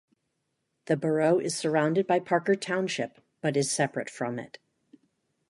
[0.85, 4.57] The borough is surrounded by Parker Township but is separate from it.